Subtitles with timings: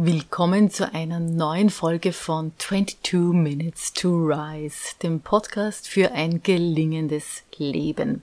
[0.00, 7.42] Willkommen zu einer neuen Folge von 22 Minutes to Rise, dem Podcast für ein gelingendes
[7.56, 8.22] Leben.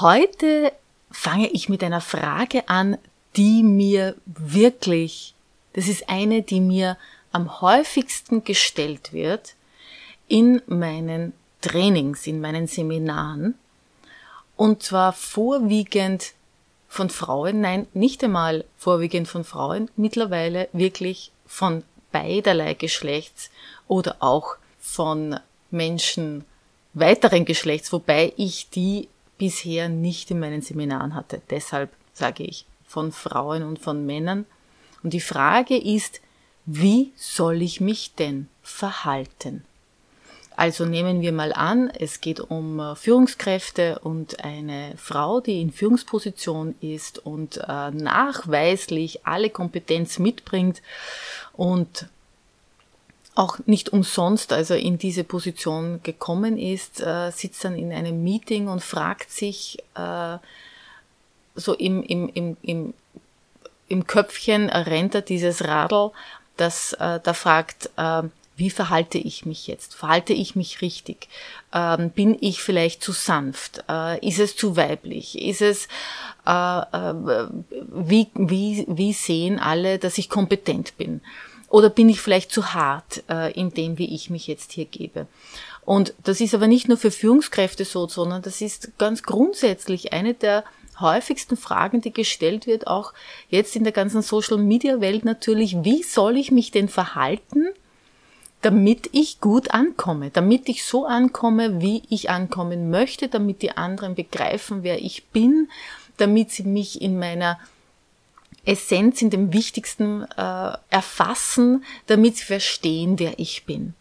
[0.00, 0.72] Heute
[1.10, 2.96] fange ich mit einer Frage an,
[3.36, 5.34] die mir wirklich,
[5.74, 6.96] das ist eine, die mir
[7.30, 9.56] am häufigsten gestellt wird
[10.26, 13.58] in meinen Trainings, in meinen Seminaren.
[14.56, 16.32] Und zwar vorwiegend
[16.88, 21.82] von Frauen, nein, nicht einmal vorwiegend von Frauen, mittlerweile wirklich von
[22.12, 23.50] beiderlei Geschlechts
[23.88, 25.40] oder auch von
[25.70, 26.44] Menschen
[26.92, 31.42] weiteren Geschlechts, wobei ich die bisher nicht in meinen Seminaren hatte.
[31.50, 34.46] Deshalb sage ich von Frauen und von Männern.
[35.02, 36.20] Und die Frage ist,
[36.66, 39.64] wie soll ich mich denn verhalten?
[40.56, 45.72] Also nehmen wir mal an, es geht um äh, Führungskräfte und eine Frau, die in
[45.72, 50.80] Führungsposition ist und äh, nachweislich alle Kompetenz mitbringt
[51.52, 52.06] und
[53.34, 58.68] auch nicht umsonst, also in diese Position gekommen ist, äh, sitzt dann in einem Meeting
[58.68, 59.78] und fragt sich
[61.56, 62.94] so im, im, im, im,
[63.88, 66.10] im Köpfchen rennt er dieses Radl,
[66.56, 67.90] das da fragt,
[68.56, 69.94] wie verhalte ich mich jetzt?
[69.94, 71.28] Verhalte ich mich richtig?
[71.72, 73.82] Ähm, bin ich vielleicht zu sanft?
[73.88, 75.40] Äh, ist es zu weiblich?
[75.40, 75.88] Ist es,
[76.46, 77.14] äh, äh,
[77.92, 81.20] wie, wie, wie sehen alle, dass ich kompetent bin?
[81.68, 85.26] Oder bin ich vielleicht zu hart äh, in dem, wie ich mich jetzt hier gebe?
[85.84, 90.34] Und das ist aber nicht nur für Führungskräfte so, sondern das ist ganz grundsätzlich eine
[90.34, 90.62] der
[91.00, 93.12] häufigsten Fragen, die gestellt wird, auch
[93.48, 97.66] jetzt in der ganzen Social-Media-Welt natürlich, wie soll ich mich denn verhalten,
[98.64, 104.14] damit ich gut ankomme, damit ich so ankomme, wie ich ankommen möchte, damit die anderen
[104.14, 105.68] begreifen, wer ich bin,
[106.16, 107.58] damit sie mich in meiner
[108.64, 113.92] Essenz, in dem Wichtigsten äh, erfassen, damit sie verstehen, wer ich bin.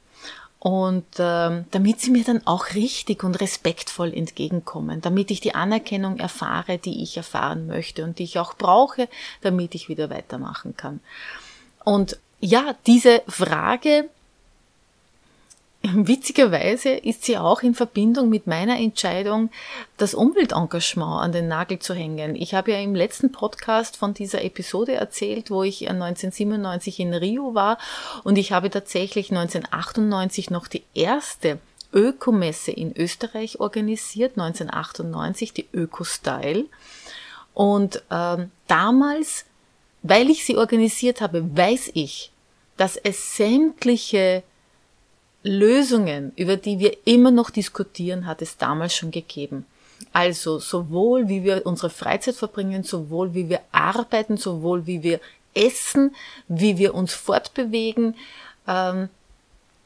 [0.60, 6.20] Und ähm, damit sie mir dann auch richtig und respektvoll entgegenkommen, damit ich die Anerkennung
[6.20, 9.10] erfahre, die ich erfahren möchte und die ich auch brauche,
[9.42, 11.02] damit ich wieder weitermachen kann.
[11.84, 14.10] Und ja, diese Frage,
[15.94, 19.50] Witzigerweise ist sie auch in Verbindung mit meiner Entscheidung,
[19.98, 22.38] das Umweltengagement an den Nagel zu hängen.
[22.38, 27.54] Ich habe ja im letzten Podcast von dieser Episode erzählt, wo ich 1997 in Rio
[27.54, 27.78] war
[28.24, 31.60] und ich habe tatsächlich 1998 noch die erste
[31.92, 36.66] Ökomesse in Österreich organisiert, 1998 die Ökostyle.
[37.54, 39.46] Und ähm, damals,
[40.02, 42.32] weil ich sie organisiert habe, weiß ich,
[42.78, 44.44] dass es sämtliche
[45.44, 49.66] Lösungen, über die wir immer noch diskutieren, hat es damals schon gegeben.
[50.14, 55.20] Also sowohl wie wir unsere Freizeit verbringen, sowohl wie wir arbeiten, sowohl wie wir
[55.54, 56.16] essen,
[56.48, 58.16] wie wir uns fortbewegen,
[58.68, 59.10] ähm,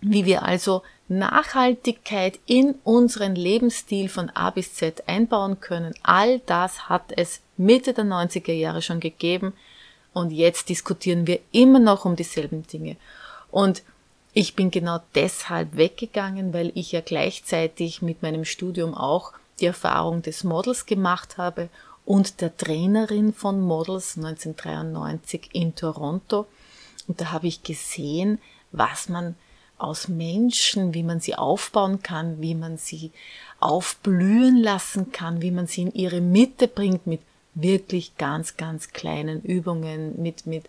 [0.01, 5.93] wie wir also Nachhaltigkeit in unseren Lebensstil von A bis Z einbauen können.
[6.03, 9.53] All das hat es Mitte der 90er Jahre schon gegeben
[10.13, 12.97] und jetzt diskutieren wir immer noch um dieselben Dinge.
[13.49, 13.83] Und
[14.39, 20.21] ich bin genau deshalb weggegangen, weil ich ja gleichzeitig mit meinem Studium auch die Erfahrung
[20.21, 21.69] des Models gemacht habe
[22.05, 26.45] und der Trainerin von Models 1993 in Toronto.
[27.07, 28.37] Und da habe ich gesehen,
[28.71, 29.33] was man
[29.79, 33.09] aus Menschen, wie man sie aufbauen kann, wie man sie
[33.59, 37.21] aufblühen lassen kann, wie man sie in ihre Mitte bringt mit
[37.55, 40.65] wirklich ganz, ganz kleinen Übungen, mit, mit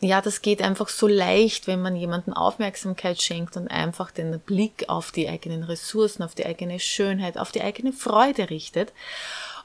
[0.00, 4.84] ja, das geht einfach so leicht, wenn man jemanden Aufmerksamkeit schenkt und einfach den Blick
[4.88, 8.92] auf die eigenen Ressourcen, auf die eigene Schönheit, auf die eigene Freude richtet.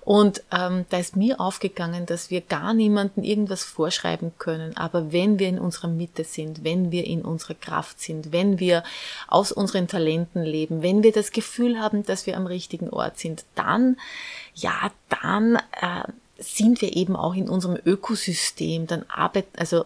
[0.01, 4.75] Und ähm, da ist mir aufgegangen, dass wir gar niemanden irgendwas vorschreiben können.
[4.75, 8.83] Aber wenn wir in unserer Mitte sind, wenn wir in unserer Kraft sind, wenn wir
[9.27, 13.45] aus unseren Talenten leben, wenn wir das Gefühl haben, dass wir am richtigen Ort sind,
[13.55, 13.97] dann,
[14.55, 16.03] ja, dann äh,
[16.37, 19.85] sind wir eben auch in unserem Ökosystem, dann arbeiten, also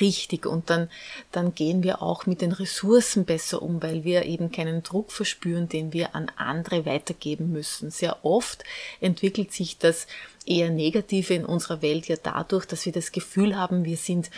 [0.00, 0.88] richtig und dann,
[1.30, 5.68] dann gehen wir auch mit den Ressourcen besser um, weil wir eben keinen Druck verspüren,
[5.68, 7.90] den wir an andere weitergeben müssen.
[7.90, 8.64] Sehr oft
[9.00, 10.06] entwickelt sich das
[10.46, 14.30] eher Negative in unserer Welt ja dadurch, dass wir das Gefühl haben, wir sind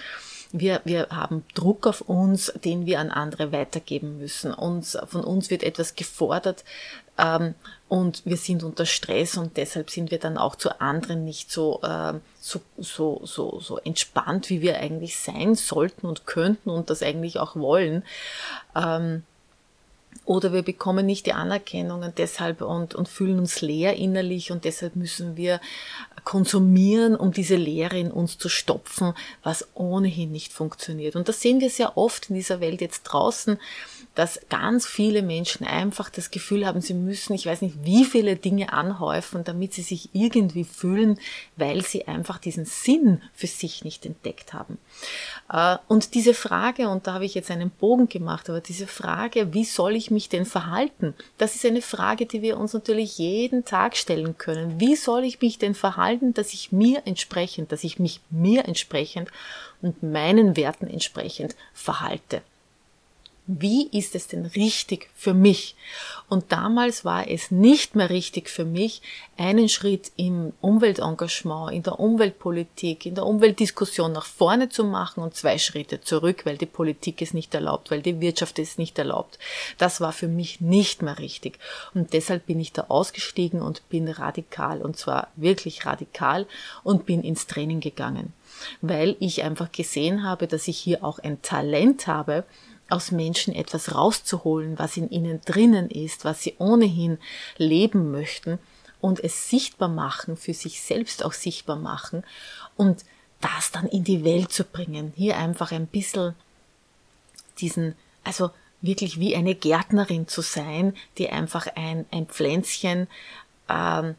[0.56, 4.54] wir, wir haben Druck auf uns, den wir an andere weitergeben müssen.
[4.54, 6.64] Uns, von uns wird etwas gefordert
[7.88, 11.80] und wir sind unter Stress und deshalb sind wir dann auch zu anderen nicht so,
[11.84, 17.02] ähm, so, so, so, so entspannt, wie wir eigentlich sein sollten und könnten und das
[17.02, 18.02] eigentlich auch wollen.
[18.74, 19.22] Ähm,
[20.24, 24.64] oder wir bekommen nicht die Anerkennung und deshalb und, und fühlen uns leer innerlich und
[24.64, 25.60] deshalb müssen wir
[26.24, 29.12] konsumieren, um diese Leere in uns zu stopfen,
[29.42, 31.16] was ohnehin nicht funktioniert.
[31.16, 33.58] Und das sehen wir sehr oft in dieser Welt jetzt draußen,
[34.14, 38.36] dass ganz viele Menschen einfach das Gefühl haben, sie müssen, ich weiß nicht, wie viele
[38.36, 41.18] Dinge anhäufen, damit sie sich irgendwie fühlen,
[41.56, 44.78] weil sie einfach diesen Sinn für sich nicht entdeckt haben.
[45.52, 49.52] Äh, und diese Frage, und da habe ich jetzt einen Bogen gemacht, aber diese Frage,
[49.52, 51.14] wie soll ich mich denn verhalten?
[51.38, 54.78] Das ist eine Frage, die wir uns natürlich jeden Tag stellen können.
[54.78, 59.30] Wie soll ich mich denn verhalten, dass ich mir entsprechend, dass ich mich mir entsprechend
[59.82, 62.42] und meinen Werten entsprechend verhalte?
[63.46, 65.76] Wie ist es denn richtig für mich?
[66.30, 69.02] Und damals war es nicht mehr richtig für mich,
[69.36, 75.34] einen Schritt im Umweltengagement, in der Umweltpolitik, in der Umweltdiskussion nach vorne zu machen und
[75.34, 79.38] zwei Schritte zurück, weil die Politik es nicht erlaubt, weil die Wirtschaft es nicht erlaubt.
[79.76, 81.58] Das war für mich nicht mehr richtig.
[81.92, 86.46] Und deshalb bin ich da ausgestiegen und bin radikal, und zwar wirklich radikal,
[86.82, 88.32] und bin ins Training gegangen,
[88.80, 92.44] weil ich einfach gesehen habe, dass ich hier auch ein Talent habe,
[92.88, 97.18] aus Menschen etwas rauszuholen, was in ihnen drinnen ist, was sie ohnehin
[97.56, 98.58] leben möchten
[99.00, 102.24] und es sichtbar machen, für sich selbst auch sichtbar machen
[102.76, 103.04] und
[103.40, 105.12] das dann in die Welt zu bringen.
[105.16, 106.34] Hier einfach ein bisschen
[107.58, 108.50] diesen, also
[108.80, 113.08] wirklich wie eine Gärtnerin zu sein, die einfach ein, ein Pflänzchen
[113.68, 114.14] ähm,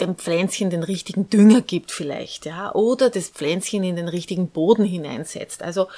[0.00, 4.84] dem Pflänzchen den richtigen Dünger gibt vielleicht, ja, oder das Pflänzchen in den richtigen Boden
[4.84, 5.62] hineinsetzt.
[5.62, 5.88] Also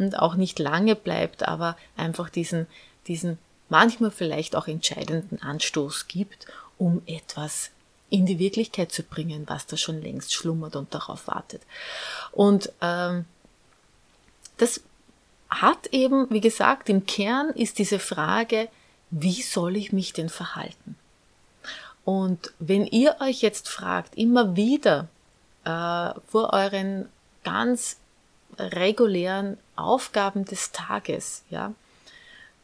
[0.00, 2.66] und auch nicht lange bleibt, aber einfach diesen,
[3.06, 3.38] diesen
[3.68, 6.46] manchmal vielleicht auch entscheidenden Anstoß gibt,
[6.78, 7.70] um etwas
[8.08, 11.62] in die Wirklichkeit zu bringen, was da schon längst schlummert und darauf wartet.
[12.32, 13.24] Und ähm,
[14.56, 14.80] das
[15.48, 18.68] hat eben, wie gesagt, im Kern ist diese Frage,
[19.10, 20.96] wie soll ich mich denn verhalten?
[22.04, 25.08] Und wenn ihr euch jetzt fragt, immer wieder
[25.64, 27.08] äh, vor euren
[27.44, 27.98] ganz
[28.58, 31.72] regulären Aufgaben des Tages, ja,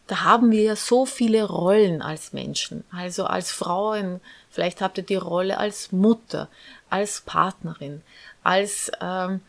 [0.06, 2.84] da haben wir ja so viele Rollen als Menschen.
[2.92, 4.20] Also als Frauen,
[4.50, 6.48] vielleicht habt ihr die Rolle als Mutter,
[6.90, 8.02] als Partnerin,
[8.44, 9.40] als ähm,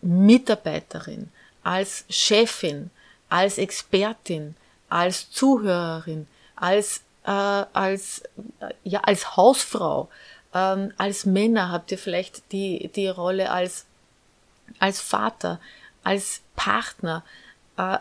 [0.00, 1.30] Mitarbeiterin,
[1.62, 2.90] als Chefin,
[3.28, 4.56] als Expertin,
[4.88, 6.26] als Zuhörerin,
[6.56, 8.22] als, äh, als,
[8.60, 10.08] äh, ja, als Hausfrau,
[10.54, 13.84] ähm, als Männer habt ihr vielleicht die, die Rolle als,
[14.78, 15.60] als Vater,
[16.08, 17.22] als Partner,
[17.76, 17.98] äh,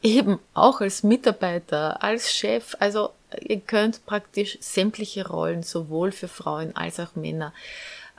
[0.00, 2.76] eben auch als Mitarbeiter, als Chef.
[2.78, 3.10] Also
[3.40, 7.52] ihr könnt praktisch sämtliche Rollen sowohl für Frauen als auch Männer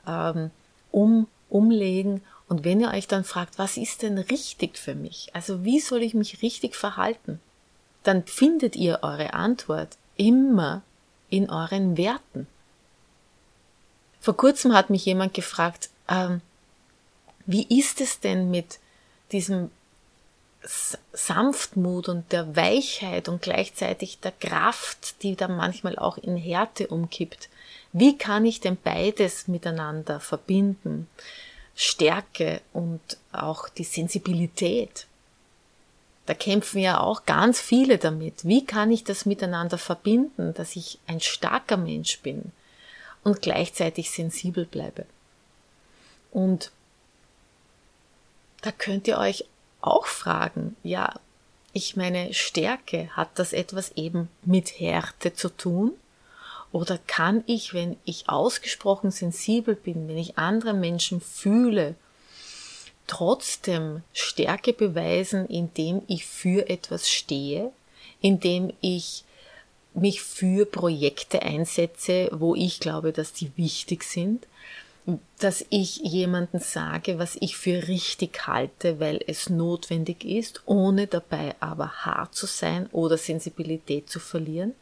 [0.06, 0.52] ähm,
[0.92, 2.22] um, umlegen.
[2.50, 5.30] Und wenn ihr euch dann fragt, was ist denn richtig für mich?
[5.34, 7.40] Also wie soll ich mich richtig verhalten?
[8.04, 10.82] Dann findet ihr eure Antwort immer
[11.30, 12.46] in euren Werten.
[14.20, 16.42] Vor kurzem hat mich jemand gefragt, ähm,
[17.46, 18.80] wie ist es denn mit
[19.32, 19.72] diesem
[21.14, 27.50] Sanftmut und der Weichheit und gleichzeitig der Kraft, die dann manchmal auch in Härte umkippt.
[27.94, 31.08] Wie kann ich denn beides miteinander verbinden?
[31.76, 33.00] Stärke und
[33.32, 35.08] auch die Sensibilität.
[36.26, 38.46] Da kämpfen ja auch ganz viele damit.
[38.46, 42.52] Wie kann ich das miteinander verbinden, dass ich ein starker Mensch bin
[43.24, 45.06] und gleichzeitig sensibel bleibe?
[46.32, 46.72] Und
[48.62, 49.46] da könnt ihr euch
[49.82, 51.14] auch fragen, ja,
[51.72, 55.94] ich meine, Stärke, hat das etwas eben mit Härte zu tun?
[56.72, 61.96] Oder kann ich, wenn ich ausgesprochen sensibel bin, wenn ich andere Menschen fühle,
[63.08, 67.72] trotzdem Stärke beweisen, indem ich für etwas stehe,
[68.22, 69.24] indem ich
[69.94, 74.46] mich für Projekte einsetze, wo ich glaube, dass die wichtig sind,
[75.40, 81.56] dass ich jemanden sage, was ich für richtig halte, weil es notwendig ist, ohne dabei
[81.60, 84.76] aber hart zu sein oder Sensibilität zu verlieren?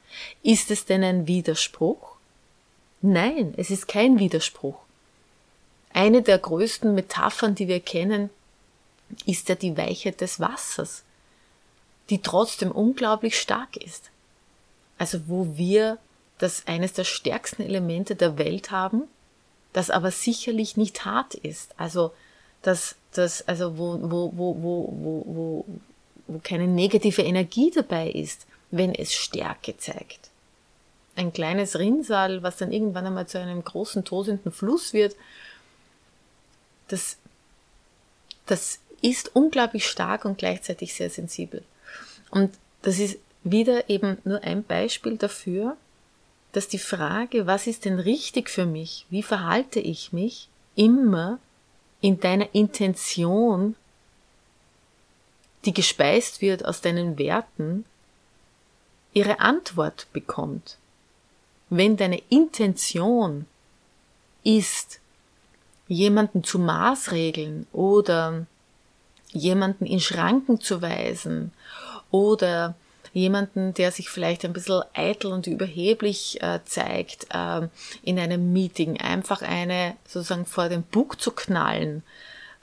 [0.43, 2.17] Ist es denn ein Widerspruch?
[3.01, 4.79] Nein, es ist kein Widerspruch.
[5.93, 8.29] Eine der größten Metaphern, die wir kennen,
[9.25, 11.03] ist ja die Weichheit des Wassers,
[12.09, 14.09] die trotzdem unglaublich stark ist.
[14.97, 15.97] Also wo wir
[16.37, 19.03] das eines der stärksten Elemente der Welt haben,
[19.77, 21.75] das aber sicherlich nicht hart ist.
[21.77, 22.11] Also,
[22.63, 25.65] dass das, also wo, wo, wo, wo, wo, wo,
[26.25, 30.31] wo keine negative Energie dabei ist, wenn es Stärke zeigt.
[31.15, 35.15] Ein kleines Rinnsal, was dann irgendwann einmal zu einem großen tosenden Fluss wird,
[36.87, 37.17] das,
[38.47, 41.63] das ist unglaublich stark und gleichzeitig sehr sensibel.
[42.31, 45.77] Und das ist wieder eben nur ein Beispiel dafür,
[46.51, 51.39] dass die Frage, was ist denn richtig für mich, wie verhalte ich mich, immer
[52.01, 53.75] in deiner Intention,
[55.65, 57.85] die gespeist wird aus deinen Werten,
[59.13, 60.77] ihre Antwort bekommt.
[61.69, 63.45] Wenn deine Intention
[64.43, 64.99] ist,
[65.87, 68.45] jemanden zu maßregeln oder
[69.31, 71.51] jemanden in Schranken zu weisen
[72.11, 72.75] oder
[73.17, 77.67] jemanden, der sich vielleicht ein bisschen eitel und überheblich äh, zeigt, äh,
[78.03, 82.03] in einem Meeting einfach eine sozusagen vor den Bug zu knallen,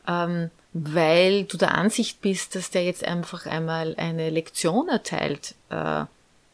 [0.07, 6.05] ähm, weil du der Ansicht bist, dass der jetzt einfach einmal eine Lektion erteilt äh,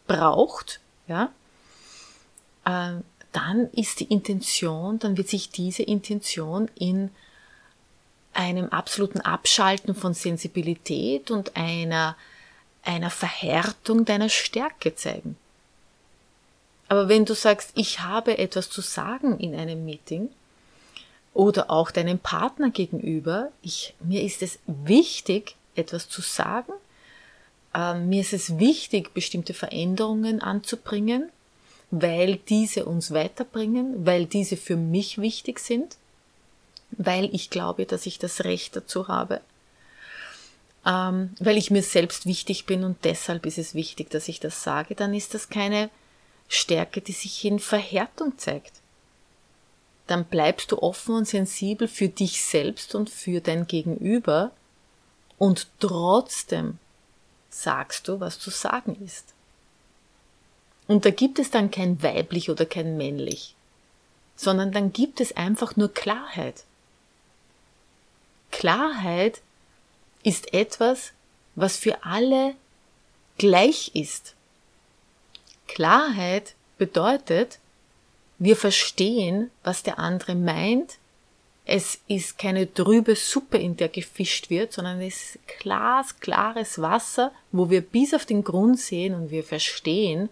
[0.07, 1.31] braucht, ja,
[2.65, 3.01] äh,
[3.33, 7.11] dann ist die Intention, dann wird sich diese Intention in
[8.33, 12.17] einem absoluten Abschalten von Sensibilität und einer
[12.83, 15.37] einer Verhärtung deiner Stärke zeigen.
[16.89, 20.29] Aber wenn du sagst, ich habe etwas zu sagen in einem Meeting
[21.35, 26.73] oder auch deinem Partner gegenüber, ich, mir ist es wichtig, etwas zu sagen,
[27.75, 31.31] äh, mir ist es wichtig, bestimmte Veränderungen anzubringen,
[31.93, 35.97] weil diese uns weiterbringen, weil diese für mich wichtig sind,
[36.91, 39.41] weil ich glaube, dass ich das Recht dazu habe,
[40.87, 44.63] ähm, weil ich mir selbst wichtig bin und deshalb ist es wichtig, dass ich das
[44.63, 45.91] sage, dann ist das keine
[46.49, 48.73] Stärke, die sich in Verhärtung zeigt.
[50.07, 54.51] Dann bleibst du offen und sensibel für dich selbst und für dein Gegenüber
[55.39, 56.79] und trotzdem
[57.51, 59.35] sagst du, was zu sagen ist.
[60.89, 63.55] Und da gibt es dann kein weiblich oder kein männlich,
[64.35, 66.65] sondern dann gibt es einfach nur Klarheit.
[68.51, 69.41] Klarheit
[70.23, 71.13] ist etwas,
[71.55, 72.55] was für alle
[73.39, 74.35] gleich ist.
[75.67, 77.59] Klarheit bedeutet,
[78.39, 80.99] wir verstehen, was der andere meint.
[81.65, 87.71] Es ist keine trübe Suppe, in der gefischt wird, sondern es ist glasklares Wasser, wo
[87.71, 90.31] wir bis auf den Grund sehen und wir verstehen,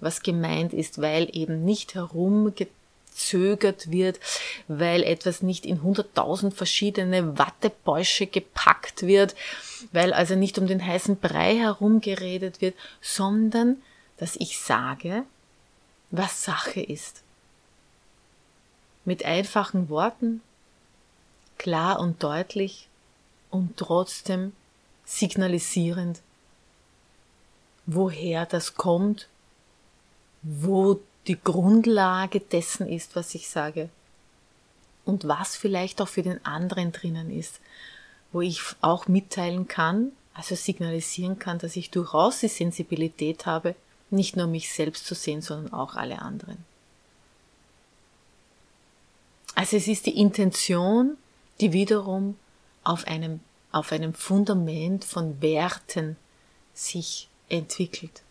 [0.00, 2.76] was gemeint ist, weil eben nicht herumgetragen
[3.16, 4.20] verzögert wird,
[4.68, 9.34] weil etwas nicht in hunderttausend verschiedene Wattebäusche gepackt wird,
[9.92, 13.82] weil also nicht um den heißen Brei herumgeredet wird, sondern
[14.18, 15.24] dass ich sage,
[16.10, 17.22] was Sache ist.
[19.04, 20.42] Mit einfachen Worten,
[21.58, 22.88] klar und deutlich
[23.50, 24.52] und trotzdem
[25.04, 26.20] signalisierend,
[27.86, 29.28] woher das kommt,
[30.42, 33.88] wo die Grundlage dessen ist, was ich sage.
[35.04, 37.60] Und was vielleicht auch für den anderen drinnen ist,
[38.32, 43.74] wo ich auch mitteilen kann, also signalisieren kann, dass ich durchaus die Sensibilität habe,
[44.10, 46.58] nicht nur mich selbst zu sehen, sondern auch alle anderen.
[49.54, 51.16] Also es ist die Intention,
[51.60, 52.36] die wiederum
[52.84, 53.40] auf einem,
[53.72, 56.16] auf einem Fundament von Werten
[56.74, 58.22] sich entwickelt.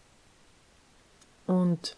[1.47, 1.95] Und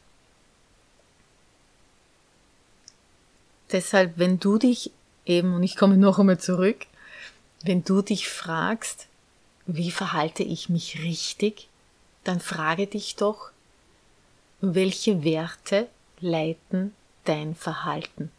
[3.72, 4.92] Deshalb, wenn du dich
[5.26, 6.86] eben, und ich komme noch einmal zurück,
[7.64, 9.08] wenn du dich fragst,
[9.66, 11.68] wie verhalte ich mich richtig,
[12.24, 13.52] dann frage dich doch,
[14.62, 15.88] welche Werte
[16.20, 16.94] leiten
[17.26, 18.32] dein Verhalten?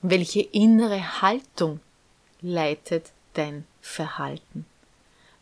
[0.00, 1.80] Welche innere Haltung
[2.40, 4.66] leitet dein Verhalten?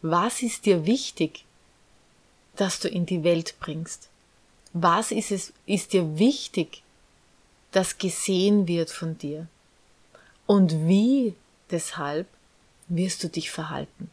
[0.03, 1.45] Was ist dir wichtig,
[2.57, 4.09] dass du in die Welt bringst?
[4.73, 6.83] Was ist es, ist dir wichtig,
[7.73, 9.47] das gesehen wird von dir.
[10.47, 11.35] Und wie
[11.71, 12.27] deshalb
[12.89, 14.11] wirst du dich verhalten?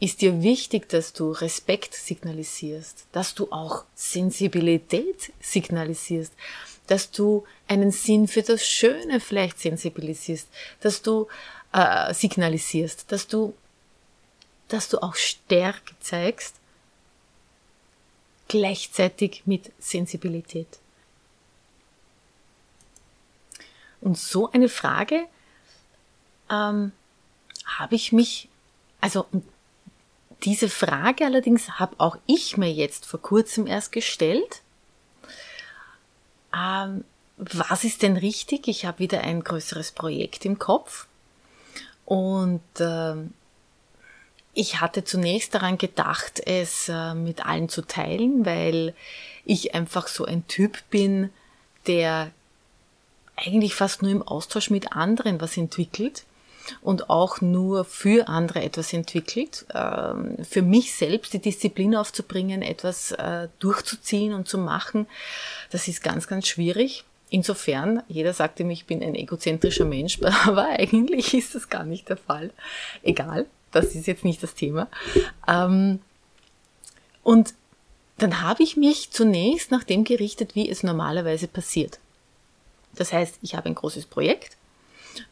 [0.00, 6.32] Ist dir wichtig, dass du Respekt signalisierst, dass du auch Sensibilität signalisierst,
[6.88, 10.48] dass du einen Sinn für das Schöne vielleicht sensibilisierst,
[10.80, 11.28] dass du
[11.72, 13.54] äh, signalisierst, dass du,
[14.66, 16.56] dass du auch Stärke zeigst,
[18.48, 20.81] gleichzeitig mit Sensibilität.
[24.02, 25.24] Und so eine Frage
[26.50, 26.92] ähm,
[27.64, 28.48] habe ich mich,
[29.00, 29.26] also
[30.42, 34.62] diese Frage allerdings habe auch ich mir jetzt vor kurzem erst gestellt.
[36.54, 37.04] Ähm,
[37.36, 38.68] was ist denn richtig?
[38.68, 41.06] Ich habe wieder ein größeres Projekt im Kopf
[42.04, 43.14] und äh,
[44.54, 48.94] ich hatte zunächst daran gedacht, es äh, mit allen zu teilen, weil
[49.44, 51.30] ich einfach so ein Typ bin,
[51.86, 52.32] der
[53.44, 56.24] eigentlich fast nur im Austausch mit anderen was entwickelt.
[56.80, 63.10] und auch nur für andere etwas entwickelt, ähm, für mich selbst die Disziplin aufzubringen, etwas
[63.10, 65.08] äh, durchzuziehen und zu machen,
[65.72, 67.04] das ist ganz, ganz schwierig.
[67.30, 72.08] Insofern, jeder sagte mir, ich bin ein egozentrischer Mensch, aber eigentlich ist das gar nicht
[72.08, 72.50] der Fall.
[73.02, 74.86] Egal, das ist jetzt nicht das Thema.
[75.48, 75.98] Ähm,
[77.24, 77.54] und
[78.18, 81.98] dann habe ich mich zunächst nach dem gerichtet, wie es normalerweise passiert.
[82.94, 84.56] Das heißt, ich habe ein großes Projekt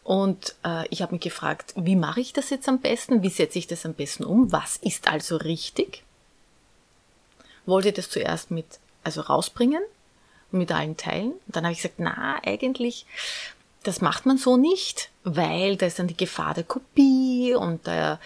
[0.04, 3.22] und äh, ich habe mich gefragt, wie mache ich das jetzt am besten?
[3.22, 4.52] Wie setze ich das am besten um?
[4.52, 6.02] Was ist also richtig?
[7.66, 8.66] Wollte das zuerst mit,
[9.04, 9.82] also rausbringen
[10.52, 11.32] mit allen teilen.
[11.32, 13.06] Und dann habe ich gesagt, na, eigentlich,
[13.82, 18.18] das macht man so nicht, weil da ist dann die Gefahr der Kopie und da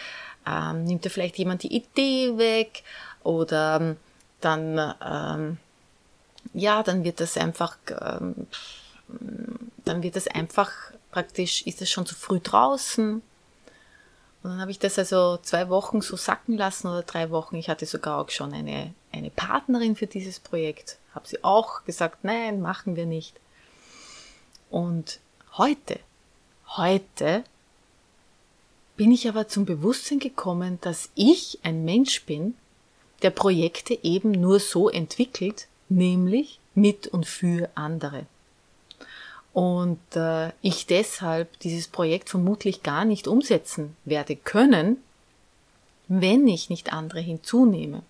[0.47, 2.83] ähm, nimmt ja vielleicht jemand die Idee weg
[3.23, 3.97] oder ähm,
[4.41, 5.59] dann, ähm,
[6.53, 8.47] ja, dann wird das einfach, ähm,
[9.85, 10.71] dann wird das einfach
[11.11, 13.23] praktisch, ist es schon zu früh draußen.
[14.43, 17.57] Und dann habe ich das also zwei Wochen so sacken lassen oder drei Wochen.
[17.57, 20.99] Ich hatte sogar auch schon eine, eine Partnerin für dieses Projekt.
[21.15, 23.35] Habe sie auch gesagt, nein, machen wir nicht.
[24.71, 25.21] Und
[25.57, 26.01] heute,
[26.77, 27.45] heute
[28.97, 32.55] bin ich aber zum Bewusstsein gekommen, dass ich ein Mensch bin,
[33.23, 38.27] der Projekte eben nur so entwickelt, nämlich mit und für andere
[39.55, 44.99] und äh, ich deshalb dieses Projekt vermutlich gar nicht umsetzen werde können,
[46.09, 48.03] wenn ich nicht andere hinzunehme.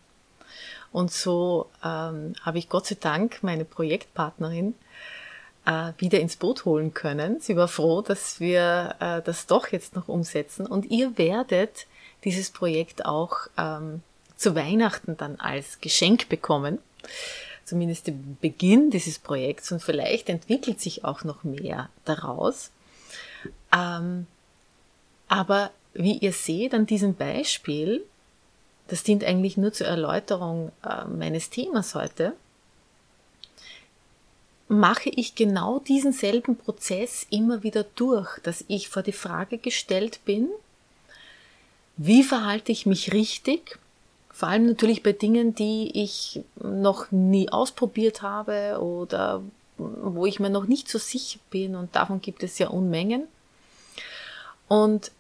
[0.90, 4.74] Und so ähm, habe ich Gott sei Dank meine Projektpartnerin
[5.66, 7.40] äh, wieder ins Boot holen können.
[7.40, 10.66] Sie war froh, dass wir äh, das doch jetzt noch umsetzen.
[10.66, 11.86] Und ihr werdet
[12.24, 14.02] dieses Projekt auch ähm,
[14.36, 16.78] zu Weihnachten dann als Geschenk bekommen
[17.64, 22.70] zumindest den Beginn dieses Projekts und vielleicht entwickelt sich auch noch mehr daraus.
[23.72, 24.26] Ähm,
[25.28, 28.04] aber wie ihr seht an diesem Beispiel,
[28.88, 32.34] das dient eigentlich nur zur Erläuterung äh, meines Themas heute,
[34.68, 40.20] mache ich genau diesen selben Prozess immer wieder durch, dass ich vor die Frage gestellt
[40.24, 40.48] bin,
[41.96, 43.78] wie verhalte ich mich richtig
[44.34, 49.42] vor allem natürlich bei Dingen, die ich noch nie ausprobiert habe oder
[49.78, 53.28] wo ich mir noch nicht so sicher bin und davon gibt es ja Unmengen.
[54.66, 55.12] Und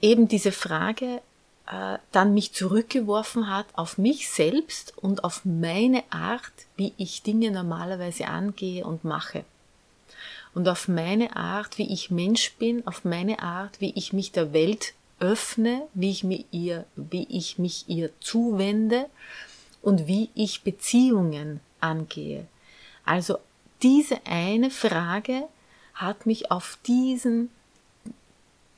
[0.00, 1.20] eben diese Frage
[1.66, 7.50] äh, dann mich zurückgeworfen hat auf mich selbst und auf meine Art, wie ich Dinge
[7.50, 9.44] normalerweise angehe und mache.
[10.54, 14.52] Und auf meine Art, wie ich Mensch bin, auf meine Art, wie ich mich der
[14.52, 19.06] Welt öffne, wie ich, mir ihr, wie ich mich ihr zuwende
[19.82, 22.46] und wie ich Beziehungen angehe.
[23.04, 23.38] Also
[23.82, 25.44] diese eine Frage
[25.94, 27.50] hat mich auf diesen,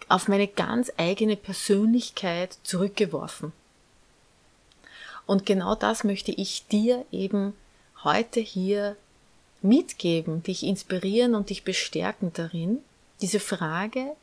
[0.08, 3.52] auf meine ganz eigene Persönlichkeit zurückgeworfen.
[5.26, 7.54] Und genau das möchte ich dir eben
[8.04, 8.96] heute hier
[9.62, 12.78] mitgeben, dich inspirieren und dich bestärken darin,
[13.20, 14.14] diese Frage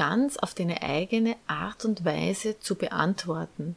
[0.00, 3.76] ganz auf deine eigene Art und Weise zu beantworten,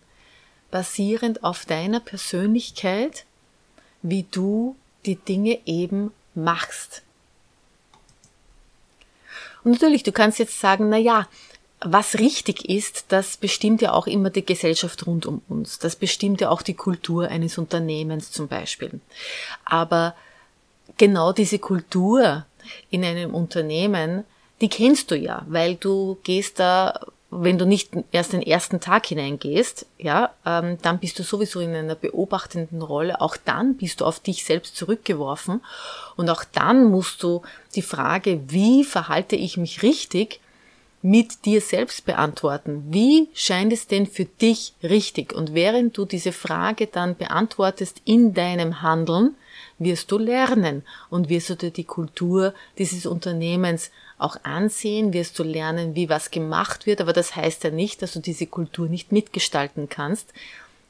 [0.72, 3.26] basierend auf deiner Persönlichkeit,
[4.04, 7.02] wie du die Dinge eben machst.
[9.66, 11.28] Und natürlich, du kannst jetzt sagen, na ja,
[11.82, 15.78] was richtig ist, das bestimmt ja auch immer die Gesellschaft rund um uns.
[15.78, 19.02] Das bestimmt ja auch die Kultur eines Unternehmens zum Beispiel.
[19.66, 20.16] Aber
[20.96, 22.46] genau diese Kultur
[22.90, 24.24] in einem Unternehmen
[24.62, 29.08] die kennst du ja, weil du gehst da, wenn du nicht erst den ersten Tag
[29.08, 33.20] hineingehst, ja, ähm, dann bist du sowieso in einer beobachtenden Rolle.
[33.22, 35.62] Auch dann bist du auf dich selbst zurückgeworfen
[36.16, 37.42] und auch dann musst du
[37.76, 40.40] die Frage, wie verhalte ich mich richtig,
[41.04, 42.86] mit dir selbst beantworten.
[42.90, 45.34] Wie scheint es denn für dich richtig?
[45.34, 49.36] Und während du diese Frage dann beantwortest in deinem Handeln,
[49.80, 55.44] wirst du lernen und wirst du dir die Kultur dieses Unternehmens auch ansehen, wirst du
[55.44, 59.12] lernen, wie was gemacht wird, aber das heißt ja nicht, dass du diese Kultur nicht
[59.12, 60.34] mitgestalten kannst,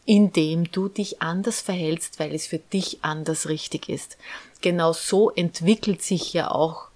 [0.05, 4.17] indem du dich anders verhältst, weil es für dich anders richtig ist.
[4.62, 6.88] Genau so entwickelt sich ja auch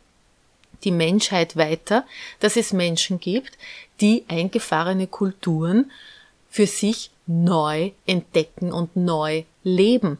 [0.83, 2.05] die Menschheit weiter,
[2.39, 3.57] dass es Menschen gibt,
[4.01, 5.91] die eingefahrene Kulturen
[6.49, 10.17] für sich neu entdecken und neu leben.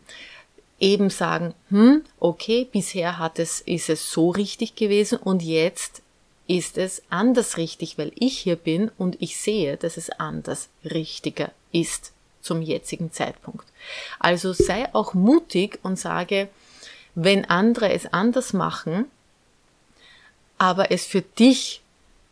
[0.80, 6.02] Eben sagen, hm, okay, bisher hat es, ist es so richtig gewesen und jetzt
[6.48, 11.52] ist es anders richtig, weil ich hier bin und ich sehe, dass es anders richtiger
[11.72, 13.68] ist zum jetzigen Zeitpunkt.
[14.20, 16.48] Also sei auch mutig und sage,
[17.16, 19.06] wenn andere es anders machen,
[20.58, 21.82] aber es für dich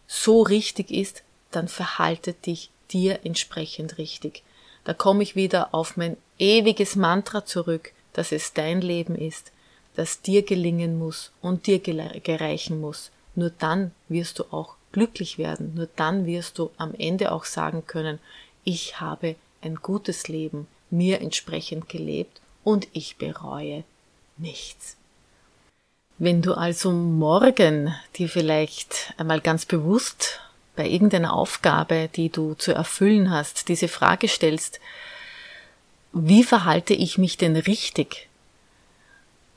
[0.07, 4.43] so richtig ist, dann verhalte dich dir entsprechend richtig.
[4.83, 9.51] Da komme ich wieder auf mein ewiges Mantra zurück, dass es dein Leben ist,
[9.95, 13.11] das dir gelingen muss und dir gereichen muss.
[13.35, 15.73] Nur dann wirst du auch glücklich werden.
[15.75, 18.19] Nur dann wirst du am Ende auch sagen können,
[18.63, 23.83] ich habe ein gutes Leben mir entsprechend gelebt und ich bereue
[24.37, 24.95] nichts.
[26.17, 30.39] Wenn du also morgen dir vielleicht einmal ganz bewusst
[30.77, 34.79] bei irgendeiner Aufgabe, die du zu erfüllen hast, diese Frage stellst,
[36.17, 38.29] wie verhalte ich mich denn richtig?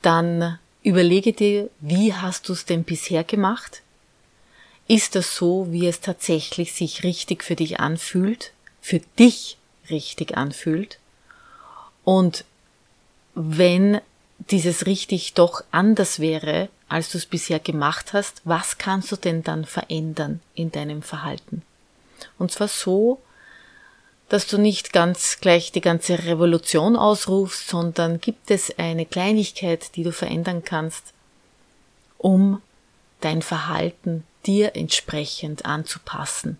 [0.01, 3.81] Dann überlege dir, wie hast du es denn bisher gemacht?
[4.85, 9.57] Ist das so, wie es tatsächlich sich richtig für dich anfühlt, für dich
[9.89, 10.99] richtig anfühlt?
[12.03, 12.43] Und
[13.35, 14.01] wenn
[14.49, 19.43] dieses richtig doch anders wäre, als du es bisher gemacht hast, was kannst du denn
[19.43, 21.61] dann verändern in deinem Verhalten?
[22.37, 23.21] Und zwar so,
[24.29, 30.03] dass du nicht ganz gleich die ganze Revolution ausrufst, sondern gibt es eine Kleinigkeit, die
[30.03, 31.13] du verändern kannst,
[32.19, 32.61] um
[33.21, 36.59] dein Verhalten dir entsprechend anzupassen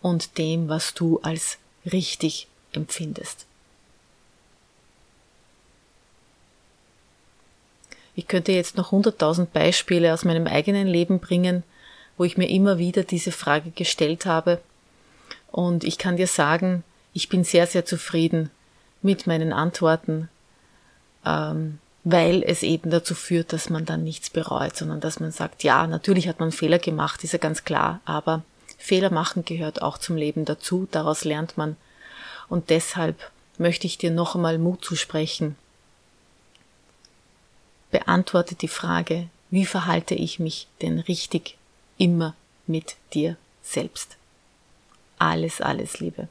[0.00, 1.58] und dem, was du als
[1.90, 3.46] richtig empfindest.
[8.14, 11.62] Ich könnte jetzt noch hunderttausend Beispiele aus meinem eigenen Leben bringen,
[12.16, 14.60] wo ich mir immer wieder diese Frage gestellt habe.
[15.50, 18.50] Und ich kann dir sagen, ich bin sehr, sehr zufrieden
[19.02, 20.28] mit meinen Antworten,
[21.26, 25.62] ähm, weil es eben dazu führt, dass man dann nichts bereut, sondern dass man sagt,
[25.62, 28.42] ja, natürlich hat man Fehler gemacht, ist ja ganz klar, aber
[28.78, 31.76] Fehler machen gehört auch zum Leben dazu, daraus lernt man.
[32.48, 35.56] Und deshalb möchte ich dir noch einmal Mut zusprechen,
[37.92, 41.56] beantworte die Frage, wie verhalte ich mich denn richtig
[41.98, 42.34] immer
[42.66, 44.16] mit dir selbst?
[45.18, 46.26] Alles, alles Liebe.